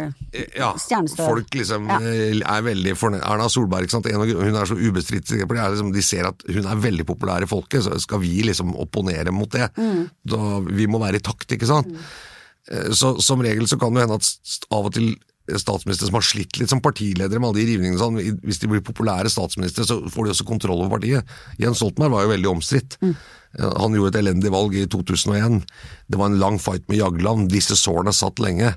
[0.58, 1.28] ja, Stjernestør.
[1.30, 2.00] folk liksom Ja.
[2.02, 3.22] eh, er veldig fornøyd.
[3.22, 4.10] Erna Solberg, ikke sant?
[4.10, 7.94] Hun er så ubestridt, liksom, de ser at hun er veldig populær i folket, så
[8.02, 9.70] skal vi liksom opponere mot det.
[9.78, 10.02] Mm.
[10.34, 11.88] Da, vi må være i takt, ikke sant.
[11.94, 12.92] Mm.
[12.94, 15.14] Så som regel så kan det hende at av og til
[15.58, 18.84] statsministre som har slitt litt som partiledere med alle de rivningene sånn, hvis de blir
[18.86, 21.36] populære statsministre, så får de også kontroll over partiet.
[21.60, 22.98] Jens Stoltenberg var jo veldig omstridt.
[23.02, 23.14] Mm.
[23.58, 25.64] Han gjorde et elendig valg i 2001.
[26.06, 27.48] Det var en lang fight med Jagland.
[27.50, 28.76] Disse sårene satt lenge.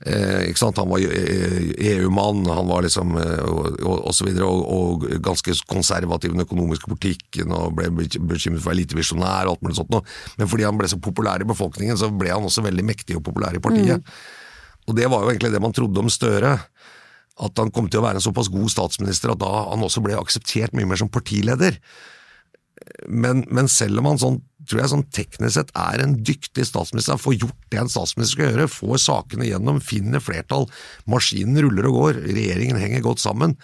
[0.00, 0.80] Eh, ikke sant?
[0.80, 5.54] Han var eh, EU-mann, han var liksom eh, og, og, så videre, og, og ganske
[5.68, 9.66] konservativ i den økonomiske politikken og ble bekymret for å være lite visjonær og alt
[9.66, 10.16] mulig sånt noe.
[10.40, 13.26] Men fordi han ble så populær i befolkningen, så ble han også veldig mektig og
[13.28, 14.08] populær i partiet.
[14.88, 16.56] Og det var jo egentlig det man trodde om Støre.
[17.44, 20.18] At han kom til å være en såpass god statsminister at da han også ble
[20.18, 21.80] akseptert mye mer som partileder.
[23.08, 24.36] Men, men selv om han sånn,
[24.68, 28.50] tror jeg sånn teknisk sett er en dyktig statsminister, får gjort det en statsminister skal
[28.50, 30.68] gjøre, får sakene gjennom, finner flertall,
[31.10, 33.56] maskinen ruller og går, regjeringen henger godt sammen,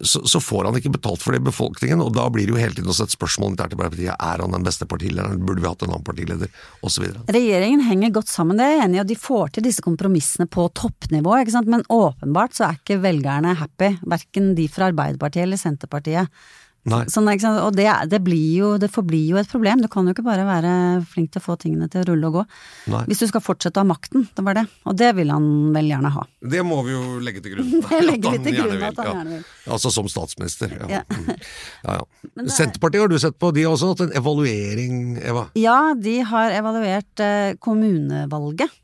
[0.00, 2.60] så, så får han ikke betalt for det i befolkningen, og da blir det jo
[2.60, 5.68] hele tiden også et spørsmål internt i Arbeiderpartiet, er han den beste partilederen, burde vi
[5.68, 6.52] hatt en annen partileder,
[6.86, 7.08] osv.
[7.36, 10.48] Regjeringen henger godt sammen, det er jeg enig i, og de får til disse kompromissene
[10.48, 11.36] på toppnivå,
[11.68, 16.44] men åpenbart så er ikke velgerne happy, verken de fra Arbeiderpartiet eller Senterpartiet.
[16.82, 17.28] Sånn?
[17.62, 20.42] Og det, det blir jo, det forblir jo et problem, du kan jo ikke bare
[20.48, 20.72] være
[21.06, 22.42] flink til å få tingene til å rulle og gå.
[22.90, 23.04] Nei.
[23.06, 25.92] Hvis du skal fortsette å ha makten, det var det, og det vil han vel
[25.92, 26.24] gjerne ha.
[26.42, 27.70] Det må vi jo legge til grunn.
[27.92, 29.46] Det legger vi til grunn at han gjerne vil.
[29.62, 29.72] Ja.
[29.78, 30.74] Altså som statsminister.
[30.80, 30.90] Ja.
[30.98, 31.02] Ja.
[31.06, 31.30] Mm.
[31.86, 31.96] ja,
[32.42, 35.46] er- Senterpartiet har du sett på, de har også hatt en evaluering, Eva.
[35.62, 38.74] Ja, de har evaluert eh, kommunevalget.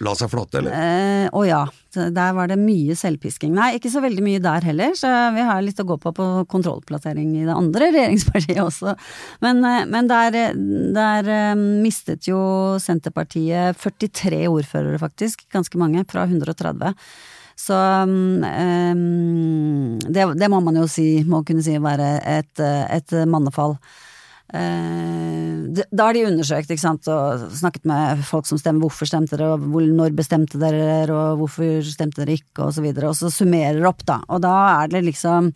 [0.00, 0.72] La seg flate, eller?
[0.72, 1.60] Eh, å ja,
[1.92, 3.52] der var det mye selvpisking.
[3.52, 6.28] Nei, ikke så veldig mye der heller, så vi har litt å gå på på
[6.48, 8.94] kontrollplassering i det andre regjeringspartiet også.
[9.44, 10.38] Men, eh, men der,
[10.96, 11.52] der eh,
[11.84, 12.40] mistet jo
[12.80, 15.44] Senterpartiet 43 ordførere, faktisk.
[15.52, 16.96] Ganske mange, fra 130.
[17.60, 18.40] Så um,
[20.00, 23.76] det, det, må man jo si, må kunne si være et, et mannefall.
[24.50, 29.38] Eh, da har de undersøkt ikke sant, og snakket med folk som stemmer, hvorfor stemte
[29.38, 33.30] dere, og når bestemte dere, og hvorfor stemte dere ikke, og så videre, og så
[33.30, 34.18] summerer opp, da.
[34.28, 35.52] Og da er det liksom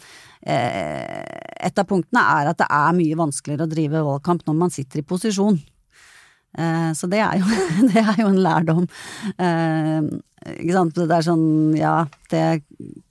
[0.46, 1.22] eh,
[1.64, 5.00] Et av punktene er at det er mye vanskeligere å drive valgkamp når man sitter
[5.00, 5.56] i posisjon.
[6.58, 7.48] Eh, så det er, jo,
[7.90, 8.86] det er jo en lærdom.
[10.54, 11.00] Ikke sant.
[11.00, 11.46] Det er sånn,
[11.78, 11.96] ja,
[12.30, 12.44] det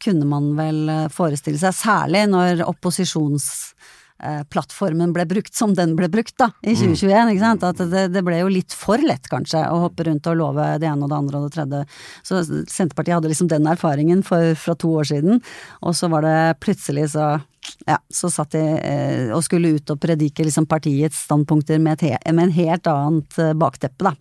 [0.05, 3.49] kunne man vel forestille seg, særlig når opposisjons
[4.51, 7.13] plattformen ble brukt som den ble brukt da, i 2021.
[7.13, 7.31] Mm.
[7.33, 7.65] ikke sant?
[7.67, 10.89] At det, det, ble jo litt for lett, kanskje, å hoppe rundt og love det
[10.89, 11.81] ene og det andre og det tredje.
[12.25, 15.41] Så Senterpartiet hadde liksom den erfaringen for, fra to år siden,
[15.81, 17.33] og så var det plutselig så
[17.87, 22.31] ja, så satt de eh, og skulle ut og predike liksom partiets standpunkter med, et,
[22.31, 24.15] med en helt annet eh, bakteppe, da.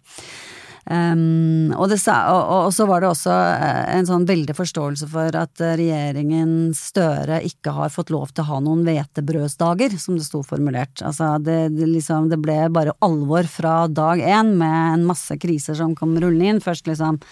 [0.83, 5.37] Um, og, det, og, og, så var det også eh, en sånn veldig forståelse for
[5.39, 10.27] at eh, regjeringen Støre ikke har fått lov til å ha noen hvetebrødsdager, som det
[10.27, 10.99] sto formulert.
[11.07, 15.79] Altså det, det, liksom, det ble bare alvor fra dag én, med en masse kriser
[15.79, 16.65] som kom rullende inn.
[16.65, 17.23] Først liksom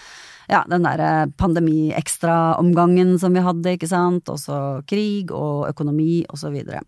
[0.51, 6.39] ja, den derre pandemiekstraomgangen som vi hadde, ikke sant, og så krig og økonomi og
[6.39, 6.83] så videre.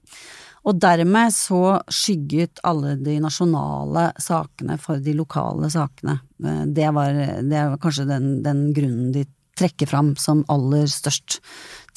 [0.64, 6.20] Og dermed så skygget alle de nasjonale sakene for de lokale sakene.
[6.44, 9.26] Eh, det var, det var kanskje den, den, grunnen de
[9.60, 11.42] trekker fram som aller størst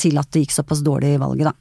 [0.01, 1.55] til at det gikk såpass dårlig i valget, da.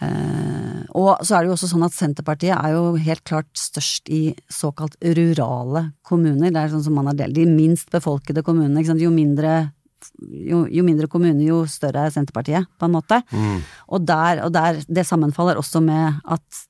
[0.00, 4.08] Eh, og så er det jo også sånn at Senterpartiet er jo helt klart størst
[4.14, 6.48] i såkalt rurale kommuner.
[6.48, 7.36] Det er sånn som man har delt.
[7.36, 8.86] De minst befolkede kommunene.
[9.02, 9.74] Jo mindre
[10.20, 13.20] jo, jo, mindre kommune, jo større er Senterpartiet, på en måte.
[13.32, 13.62] Mm.
[13.88, 16.64] Og, der, og der, det sammenfaller også med at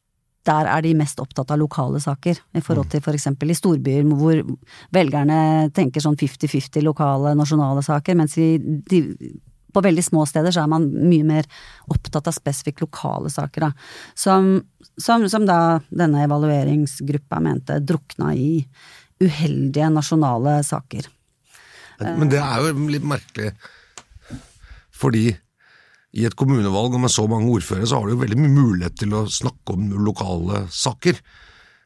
[0.49, 3.29] der er de mest opptatt av lokale saker, i forhold til f.eks.
[3.37, 4.41] For i storbyer hvor
[4.95, 9.03] velgerne tenker sånn 50-50 lokale, nasjonale saker, mens i de,
[9.71, 11.49] på veldig små steder så er man mye mer
[11.93, 13.71] opptatt av spesifikt lokale saker, da.
[14.19, 14.57] Som,
[14.97, 18.53] som, som da denne evalueringsgruppa mente drukna i
[19.21, 21.11] uheldige nasjonale saker.
[22.01, 23.53] Men det er jo litt merkelig,
[24.97, 25.29] fordi
[26.11, 28.99] i et kommunevalg og med så mange ordførere, så har du jo veldig mye mulighet
[28.99, 31.21] til å snakke om lokale saker.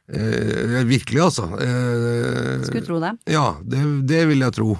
[0.05, 1.45] Eh, virkelig, altså.
[1.61, 3.15] Eh, Skulle tro det.
[3.29, 4.75] Ja, det, det vil jeg tro.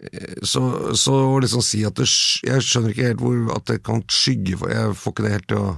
[0.00, 0.62] Eh, så,
[0.96, 2.06] så liksom si at det
[2.44, 5.46] Jeg skjønner ikke helt hvor at det kan skygge for Jeg får ikke det helt
[5.48, 5.68] til å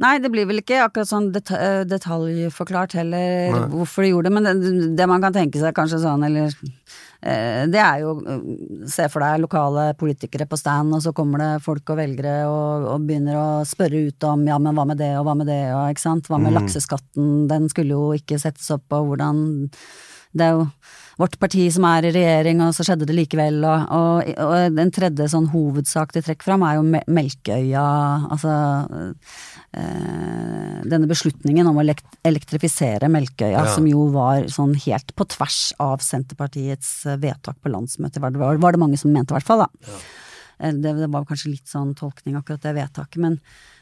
[0.00, 3.64] Nei, det blir vel ikke akkurat sånn detaljforklart heller Nei.
[3.74, 6.54] hvorfor de gjorde det, men det, det, man kan tenke seg kanskje sånn, eller
[7.20, 8.14] Det er jo
[8.88, 12.86] Se for deg lokale politikere på stand, og så kommer det folk og velgere og,
[12.94, 15.60] og begynner å spørre ut om ja, men hva med det og hva med det
[15.74, 16.56] og ikke sant, hva med mm.
[16.62, 19.44] lakseskatten, den skulle jo ikke settes opp, og hvordan
[20.32, 20.66] Det er jo
[21.20, 23.60] vårt parti som er i regjering, og så skjedde det likevel.
[23.66, 27.86] Og, og, og en tredje sånn hovedsak de trekker fram, er jo Melkøya.
[28.32, 28.54] Altså
[29.70, 31.84] denne beslutningen om å
[32.26, 33.74] elektrifisere Melkøya, ja.
[33.74, 38.40] som jo var sånn helt på tvers av Senterpartiets eh, vedtak på landsmøtet, var det,
[38.42, 39.62] var det mange som mente, i hvert fall.
[39.62, 39.68] da.
[39.86, 40.00] Ja.
[40.58, 43.20] Eh, det, det, var kanskje litt sånn tolkning, akkurat det vedtaket.
[43.22, 43.38] men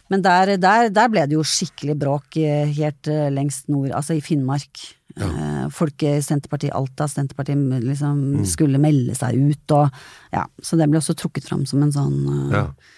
[0.09, 4.81] men der, der, der, ble det jo skikkelig bråk helt lengst nord, altså i Finnmark.
[5.18, 5.27] Ja.
[5.27, 8.46] Eh, folk i Senterpartiet Alta, Senterpartiet liksom mm.
[8.48, 9.88] skulle melde seg ut og
[10.33, 12.18] Ja, så det ble også trukket fram som en sånn
[12.53, 12.62] ja.
[12.68, 12.94] uh,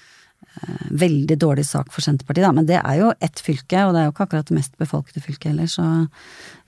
[0.90, 2.52] veldig dårlig sak for Senterpartiet, da.
[2.56, 5.24] Men det er jo ett fylke, og det er jo ikke akkurat det mest befolkede
[5.24, 5.86] fylket heller, så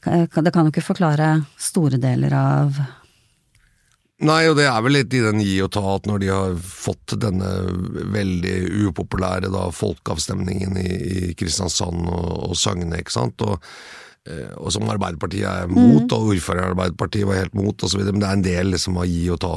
[0.02, 2.82] det kan jo ikke forklare store deler av
[4.22, 6.52] Nei, og det er vel litt i den gi og ta at når de har
[6.62, 7.48] fått denne
[8.14, 8.52] veldig
[8.86, 13.58] upopulære da, folkeavstemningen i, i Kristiansand og, og Søgne, ikke sant, og
[14.22, 16.12] Eh, og som Arbeiderpartiet er mot, mm.
[16.14, 19.08] og ordføreren i Arbeiderpartiet var helt mot osv., men det er en del liksom av
[19.10, 19.56] gi og ta.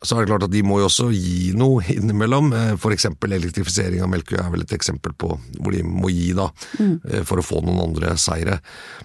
[0.00, 2.80] Så er det klart at de må jo også gi noe innimellom, F.eks.
[2.80, 6.46] for eksempel elektrifisering av Melkøya er vel et eksempel på hvor de må gi da,
[6.80, 6.94] mm.
[7.04, 8.60] Eh, for å få noen andre seire.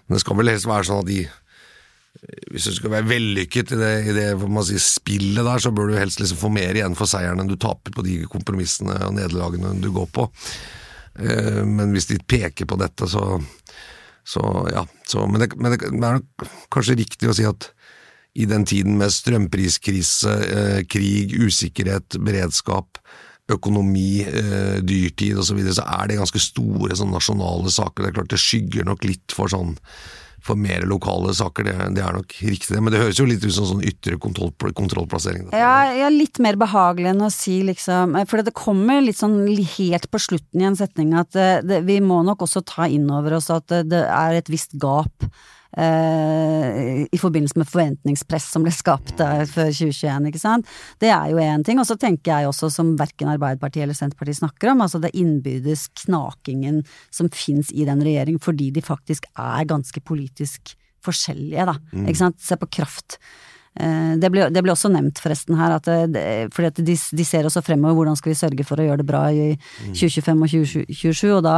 [0.06, 1.26] Men det skal vel helst være sånn at de
[2.50, 4.30] hvis du skal være vellykket i det, i det
[4.66, 7.58] si, spillet der, så bør du helst liksom få mer igjen for seieren enn du
[7.60, 10.26] taper på de kompromissene og nederlagene du går på.
[11.68, 13.36] Men hvis de peker på dette, så
[14.26, 16.22] så ja, så, men, det, men, det, er
[16.74, 17.68] kanskje riktig å si at
[18.36, 23.00] i den tiden med strømpriskrise, eh, krig, usikkerhet, beredskap,
[23.52, 28.04] økonomi, eh, dyrtid osv., så, videre, så er det ganske store sånn, nasjonale saker.
[28.04, 29.78] Det er klart det skygger nok litt for sånn
[30.46, 31.66] for mer lokale saker.
[31.66, 32.82] Det, det, er nok riktig, det.
[32.84, 35.48] Men det høres jo litt ut som sånn ytre kontroll, kontrollplassering.
[35.56, 40.06] Ja, ja, litt mer behagelig enn å si liksom For det kommer litt sånn helt
[40.12, 43.50] på slutten i en setning at det, vi må nok også ta inn over oss
[43.50, 49.72] at det, er et visst gap Eh, i forbindelse med forventningspress som ble skapt før
[49.74, 50.70] 2021, ikke sant.
[51.04, 51.82] Det er jo én ting.
[51.82, 55.90] Og så tenker jeg også, som verken Arbeiderpartiet eller Senterpartiet snakker om, altså det innbyrdes
[56.06, 61.76] knakingen som fins i den regjeringen, fordi de faktisk er ganske politisk forskjellige, da.
[61.92, 62.08] Mm.
[62.10, 62.40] Ikke sant.
[62.42, 63.20] Se på kraft.
[63.76, 66.24] Eh, det ble, det ble, også nevnt forresten her, at det,
[66.56, 69.08] fordi at de, de, ser også fremover hvordan skal vi sørge for å gjøre det
[69.10, 69.50] bra i
[69.90, 71.58] 2025 og 2027, og da,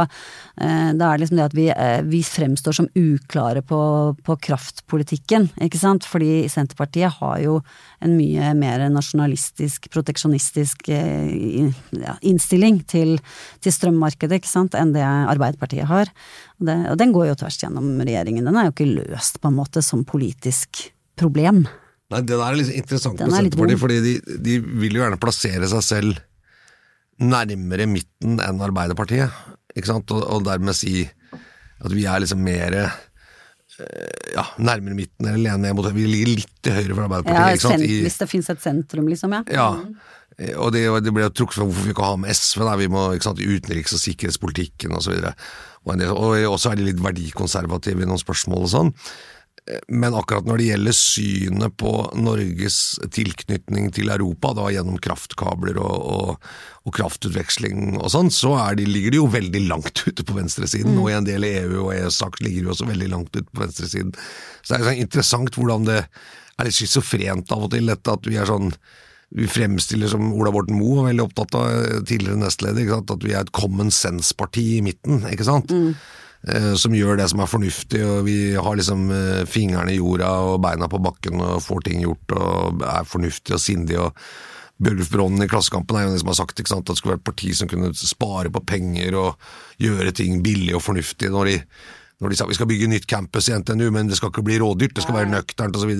[0.58, 3.80] eh, da er det liksom det at vi, eh, vi fremstår som uklare på,
[4.26, 7.60] på, kraftpolitikken, ikke sant, fordi Senterpartiet har jo
[8.02, 13.18] en mye mer nasjonalistisk, proteksjonistisk ja, innstilling til,
[13.62, 16.10] til, strømmarkedet, ikke sant, enn det Arbeiderpartiet har.
[16.58, 19.50] Og, det, og den går jo tvers gjennom regjeringen, den er jo ikke løst på
[19.50, 21.66] en måte som politisk problem.
[22.08, 25.68] Nei, Det der er litt interessant med Senterpartiet, fordi de, de, vil jo gjerne plassere
[25.68, 26.22] seg selv
[27.18, 29.34] nærmere midten enn Arbeiderpartiet,
[29.76, 31.02] ikke sant, og, og dermed si
[31.78, 32.94] at vi er liksom mer eh,
[34.34, 37.66] ja, nærmere midten, eller lener mot Vi ligger litt til høyre for Arbeiderpartiet.
[37.68, 37.76] Ja?
[37.76, 39.42] I, hvis det finnes et sentrum, liksom, ja.
[39.54, 39.68] ja.
[40.62, 42.80] Og det, det ble trukket fram hvorfor vi ikke har med SV, Der.
[42.80, 45.18] vi må ikke sant, utenriks- og sikkerhetspolitikken osv.
[45.18, 48.94] Og, og, og så er de litt verdikonservative i noen spørsmål og sånn.
[49.88, 52.78] Men akkurat når det gjelder synet på Norges
[53.14, 56.50] tilknytning til Europa, da gjennom kraftkabler og, og,
[56.88, 60.94] og kraftutveksling og sånn, så de, ligger de jo veldig langt ute på venstresiden.
[60.96, 61.02] Mm.
[61.02, 64.14] Og i en del EU- og EØS-saker ligger de også veldig langt ute på venstresiden.
[64.62, 68.26] Så det er sånn interessant hvordan det er litt schizofrent av og til, dette at
[68.28, 68.72] vi er sånn
[69.28, 71.66] vi fremstiller som Ola Borten Moe var veldig opptatt av,
[72.08, 75.20] tidligere nestleder, at vi er et common sense-parti i midten.
[75.28, 75.68] ikke sant?
[75.68, 75.92] Mm.
[76.46, 80.28] Eh, som gjør det som er fornuftig, og vi har liksom eh, fingrene i jorda
[80.46, 83.98] og beina på bakken og får ting gjort og er fornuftig og sindig.
[83.98, 84.14] og
[84.78, 87.24] Bjørgulf Brånen i Klassekampen er jo den som har sagt sant, at det skulle være
[87.24, 89.48] et parti som kunne spare på penger og
[89.82, 91.32] gjøre ting billig og fornuftig.
[91.34, 91.56] når de,
[92.22, 94.60] når de sa vi skal bygge nytt campus i NTNU, men det skal ikke bli
[94.62, 95.90] rådyrt, det skal være nøkternt osv.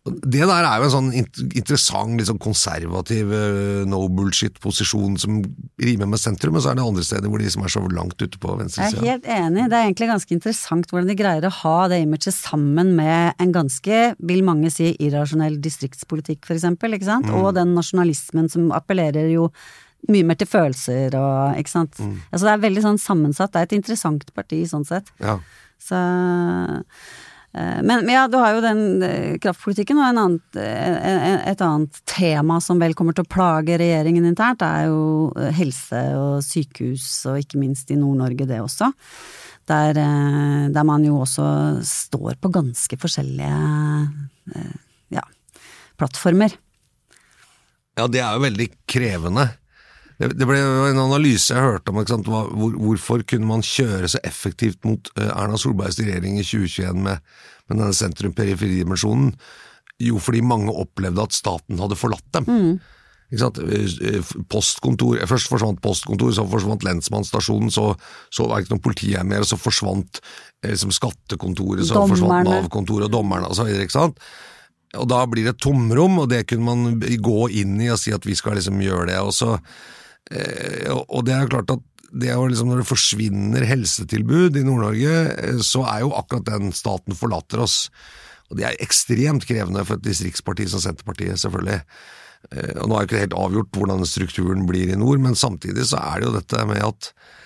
[0.00, 5.42] Det der er jo en sånn interessant, litt sånn konservativ, eh, no bullshit-posisjon som
[5.76, 8.16] rimer med sentrum, men så er det andre steder hvor de som er så langt
[8.16, 9.04] ute på venstresida.
[9.04, 12.00] Jeg er helt enig, det er egentlig ganske interessant hvordan de greier å ha det
[12.06, 14.00] imaget sammen med en ganske,
[14.32, 17.36] vil mange si, irrasjonell distriktspolitikk, for eksempel, ikke sant, mm.
[17.36, 19.50] og den nasjonalismen som appellerer jo
[20.08, 21.98] mye mer til følelser og ikke sant.
[22.00, 22.22] Mm.
[22.30, 25.12] Altså det er veldig sånn sammensatt, det er et interessant parti sånn sett.
[25.20, 25.36] Ja.
[25.80, 26.00] Så
[27.52, 32.60] men, men, ja, du har jo den eh, kraftpolitikken, og annet, eh, et annet tema
[32.62, 37.58] som vel kommer til å plage regjeringen internt, er jo helse og sykehus, og ikke
[37.58, 38.92] minst i Nord-Norge det også.
[39.70, 41.44] Der, der, man jo også
[41.86, 43.52] står på ganske forskjellige
[45.14, 45.22] ja,
[46.00, 46.56] plattformer.
[47.94, 49.44] Ja, det er jo veldig krevende.
[50.20, 55.08] Det, ble en analyse jeg hørte om hvor, hvorfor kunne man kjøre så effektivt mot
[55.16, 57.22] eh, Erna Solbergs regjering i 2021 med,
[57.70, 59.30] med denne sentrum-periferi-dimensjonen.
[60.04, 62.48] Jo, fordi mange opplevde at staten hadde forlatt dem.
[62.50, 62.74] Mm.
[63.32, 67.94] Eh, eh, postkontor, Først forsvant postkontor, så forsvant lensmannsstasjonen, så,
[68.28, 70.20] så var det ikke noe politi her mer, så forsvant
[70.66, 72.12] liksom, skattekontoret, så Dommerne.
[72.12, 74.12] forsvant Nav-kontoret og dommerne osv.
[75.00, 78.12] Og da blir det et tomrom, og det kunne man gå inn i og si
[78.12, 79.18] at vi skal liksom gjøre det.
[79.24, 79.98] og så Eh,
[81.10, 81.80] og det er klart at
[82.10, 86.72] det er liksom Når det forsvinner helsetilbud i Nord-Norge, eh, så er jo akkurat den
[86.74, 87.84] staten forlater oss.
[88.50, 91.80] Og det er ekstremt krevende for et distriktsparti som Senterpartiet, selvfølgelig.
[92.50, 95.86] Eh, og Nå er jo ikke helt avgjort hvordan strukturen blir i nord, men samtidig
[95.86, 97.39] så er det jo dette med at Eh,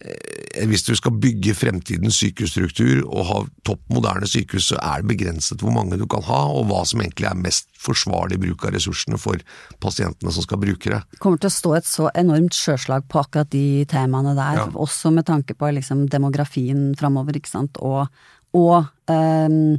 [0.00, 5.60] hvis du skal bygge fremtidens sykehusstruktur og ha topp moderne sykehus, så er det begrenset
[5.60, 9.20] hvor mange du kan ha, og hva som egentlig er mest forsvarlig bruk av ressursene
[9.20, 9.42] for
[9.84, 11.02] pasientene som skal bruke det.
[11.12, 14.70] Det kommer til å stå et så enormt sjøslag på akkurat de temaene der, ja.
[14.72, 18.08] også med tanke på liksom demografien framover, ikke sant, og,
[18.56, 19.76] og um,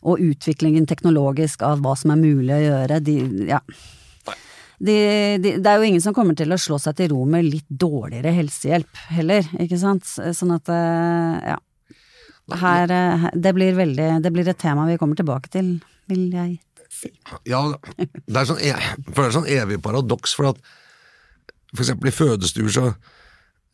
[0.00, 3.02] og utviklingen teknologisk av hva som er mulig å gjøre.
[3.04, 3.16] De,
[3.50, 3.60] ja
[4.80, 4.96] de,
[5.42, 7.68] de, det er jo ingen som kommer til å slå seg til ro med litt
[7.68, 10.08] dårligere helsehjelp heller, ikke sant.
[10.08, 11.58] Sånn at, eh, ja.
[12.60, 15.76] Her, eh, det blir veldig Det blir et tema vi kommer tilbake til,
[16.10, 16.56] vil jeg
[16.90, 17.12] si.
[17.46, 17.62] Ja,
[18.00, 18.72] det er sånn, e,
[19.12, 20.60] for det er sånn evig paradoks, for at
[21.70, 22.90] for eksempel i fødestuer så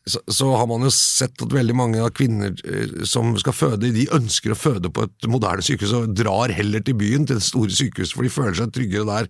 [0.07, 3.91] så, så, har man jo sett at veldig mange av kvinner eh, som skal føde,
[3.91, 7.43] de ønsker å føde på et moderne sykehus og drar heller til byen, til det
[7.43, 9.27] store sykehuset, for de føler seg tryggere der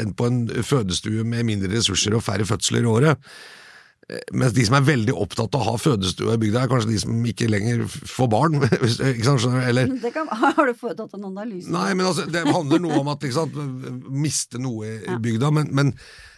[0.00, 3.32] enn på en fødestue med mindre ressurser og færre fødsler i året.
[4.34, 7.00] Mens de som er veldig opptatt av å ha fødestue i bygda, er kanskje de
[7.00, 8.58] som ikke lenger får barn.
[9.68, 11.70] Eller, Det kan, har du foretatt en analyse?
[11.72, 13.56] Nei, men altså, det handler noe om at sant,
[14.10, 15.94] miste noe i bygda, men, men,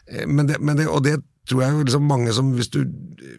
[0.07, 1.19] eh, men, det, men det, og det
[1.49, 2.79] tror jeg liksom mange som hvis du,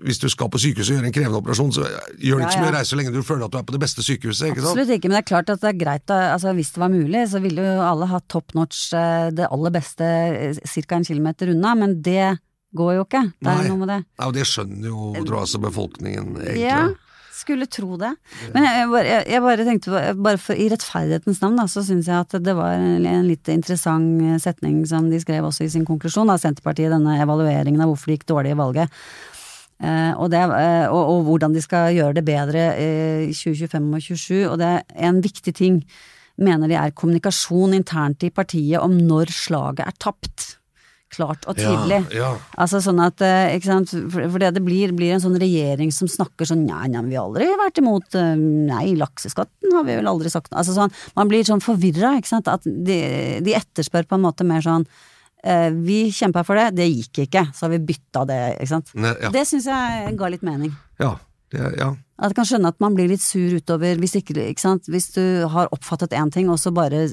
[0.05, 1.85] hvis du skal på sykehuset og gjøre en krevende operasjon, så
[2.21, 2.71] gjør det ikke Ja, så mye ja.
[2.71, 4.51] å reise så lenge du føler at du er på det beste sykehuset.
[4.51, 4.71] ikke sant?
[4.75, 7.23] Absolutt ikke, men det er klart at det er greit altså Hvis det var mulig,
[7.31, 10.09] så ville jo alle hatt top notch, eh, det aller beste
[10.61, 10.95] ca.
[10.99, 12.37] en kilometer unna, men det
[12.75, 13.23] går jo ikke.
[13.39, 13.67] Det er Nei.
[13.71, 13.99] noe med det.
[14.19, 16.61] Nei, og det skjønner jo tror jeg, altså befolkningen egentlig.
[16.65, 16.81] Ja,
[17.35, 18.13] skulle tro det.
[18.53, 21.83] Men jeg, jeg, bare, jeg, bare tenkte, på- bare for, i rettferdighetens navn, da, så
[21.85, 25.71] syns jeg at det var en, en litt interessant setning som de skrev også i
[25.75, 28.99] sin konklusjon, av Senterpartiet, denne evalueringen av hvorfor det gikk dårlig i valget.
[29.75, 32.91] Uh, og, det, uh, og, og hvordan de skal gjøre det bedre i
[33.25, 34.43] i 2025 og 2027.
[34.47, 35.81] Og det er en viktig ting,
[36.39, 40.55] mener de er kommunikasjon internt i partiet om når slaget er tapt.
[41.13, 41.99] Klart og tydelig.
[42.11, 42.29] Ja, ja.
[42.59, 46.09] Altså sånn at, eh, ikke sant, for, det det blir, blir en sånn regjering som
[46.11, 50.09] snakker sånn nei, nei, vi har aldri vært imot, eh, nei, lakseskatten har vi vel
[50.09, 52.97] aldri sagt, altså sånn, man blir sånn forvirra, ikke sant, at de,
[53.45, 54.87] de etterspør på en måte mer sånn,
[55.45, 58.91] eh, vi kjempa for det, det gikk ikke, så har vi bytta det, ikke sant.
[58.97, 59.31] Ne, ja.
[59.37, 60.73] Det syns jeg ga litt mening.
[60.99, 61.13] ja,
[61.53, 61.93] det, ja.
[62.15, 65.23] At jeg kan skjønne at man blir litt sur utover hvis, ikke, ikke hvis du
[65.51, 67.05] har oppfattet én ting, og så bare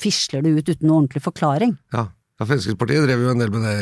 [0.00, 1.78] fisler det ut uten noe ordentlig forklaring.
[1.94, 2.08] ja.
[2.36, 3.76] Ja, Fremskrittspartiet drev jo en del med det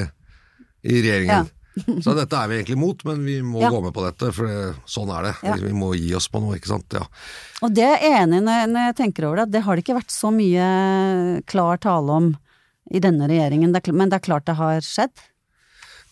[0.87, 1.49] i regjeringen.
[2.05, 3.71] så dette er vi egentlig imot, men vi må Ja.
[3.75, 5.35] gå med på dette, for det, sånn er det.
[5.43, 5.57] Ja.
[5.59, 6.95] Vi må gi oss på noe, ikke sant.
[6.95, 7.03] Ja.
[7.67, 9.97] Og det er jeg enig i når, jeg tenker over det, det har det ikke
[9.99, 10.69] vært så mye
[11.51, 12.31] klar tale om
[12.95, 15.25] i denne regjeringen, er, men det er klart det har skjedd.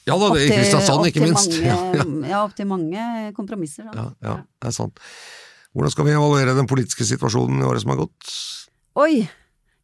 [0.08, 1.52] Ja da, det, i Kristiansand ikke minst.
[1.60, 3.04] Mange, Ja, ja, ja, opp til mange
[3.36, 3.86] kompromisser.
[3.86, 3.92] Da.
[3.94, 4.98] ja, ja, det er sant.
[5.76, 8.32] Hvordan skal vi evaluere den politiske situasjonen i året som har gått?
[8.98, 9.22] Oi!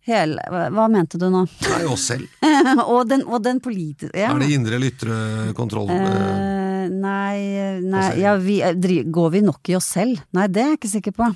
[0.09, 1.43] Hele, hva, mente du nå?
[1.67, 2.29] Nei, oss selv.
[2.95, 4.31] og den, og den politiske ja.
[4.33, 5.19] Er det indre eller ytre
[5.59, 5.91] kontroll?
[5.93, 7.37] Eh, nei,
[7.85, 10.23] nei ja, vi, eh, går vi nok i oss selv?
[10.37, 11.29] Nei, det er jeg ikke sikker på.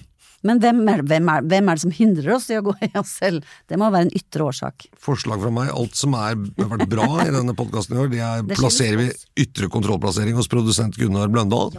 [0.43, 2.91] Men hvem er, hvem, er, hvem er det som hindrer oss i å gå i
[2.99, 3.47] oss selv?
[3.71, 4.89] Det må være en ytre årsak.
[4.99, 5.71] Forslag fra meg.
[5.71, 8.99] Alt som er, har vært bra i denne podkasten i år, det er Det plasserer
[8.99, 9.11] vi
[9.45, 11.77] ytre kontrollplassering hos produsent Gunnar Bløndal.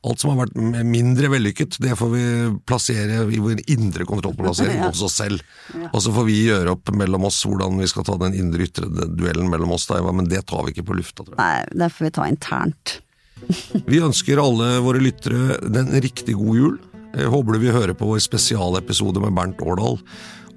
[0.00, 2.22] Alt som har vært mindre vellykket, det får vi
[2.64, 5.44] plassere i vår indre kontrollplassering hos oss selv.
[5.90, 9.50] Og så får vi gjøre opp mellom oss hvordan vi skal ta den indre-ytre duellen
[9.52, 11.42] mellom oss, da, men det tar vi ikke på lufta, tror jeg.
[11.42, 12.96] Nei, det får vi ta internt.
[13.90, 16.74] Vi ønsker alle våre lyttere den riktig god jul.
[17.16, 19.96] Jeg håper du vil høre på vår spesialepisode med Bernt Årdal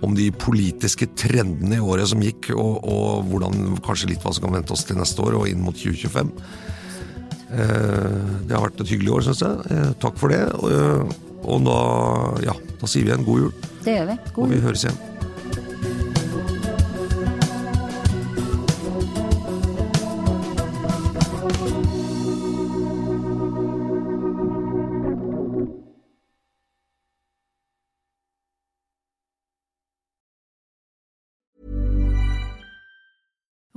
[0.04, 4.48] om de politiske trendene i året som gikk, og, og hvordan kanskje litt hva som
[4.48, 6.34] kan vente oss til neste år og inn mot 2025.
[7.54, 9.72] Eh, Det har vært et hyggelig år, syns jeg.
[9.72, 10.42] Eh, Takk for det.
[10.60, 11.18] Og, eh,
[11.68, 11.80] da,
[12.46, 14.18] ja, da sier vi en god jul, Det gjør vi.
[14.34, 14.44] God jul.
[14.46, 14.98] og vi høres igjen.